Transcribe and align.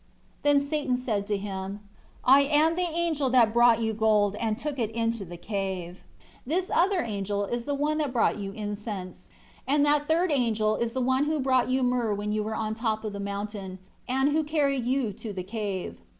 9 0.43 0.57
Then 0.57 0.59
Satan 0.65 0.97
said 0.97 1.27
to 1.27 1.37
him, 1.37 1.79
"I 2.25 2.39
am 2.41 2.75
the 2.75 2.81
angel 2.81 3.29
that 3.29 3.53
brought 3.53 3.83
you 3.83 3.93
gold, 3.93 4.33
and 4.37 4.57
took 4.57 4.79
it 4.79 4.95
to 4.95 5.25
the 5.25 5.37
cave; 5.37 6.01
this 6.43 6.71
other 6.73 7.01
angel 7.03 7.45
is 7.45 7.65
the 7.65 7.75
one 7.75 7.99
that 7.99 8.11
brought 8.11 8.39
you 8.39 8.51
incense; 8.51 9.27
and 9.67 9.85
that 9.85 10.07
third 10.07 10.31
angel, 10.31 10.75
is 10.75 10.93
the 10.93 11.01
one 11.01 11.25
who 11.25 11.39
brought 11.39 11.69
you 11.69 11.83
myrrh 11.83 12.15
when 12.15 12.31
you 12.31 12.41
were 12.41 12.55
on 12.55 12.73
top 12.73 13.03
of 13.03 13.13
the 13.13 13.19
mountain, 13.19 13.77
and 14.09 14.29
who 14.29 14.43
carried 14.43 14.85
you 14.87 15.13
to 15.13 15.31
the 15.33 15.43
cave. 15.43 15.99